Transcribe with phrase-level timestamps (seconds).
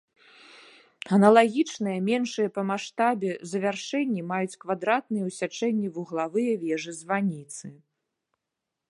[1.15, 7.67] Аналагічныя меншыя па маштабе завяршэнні маюць квадратныя ў сячэнні вуглавыя вежы-званіцы.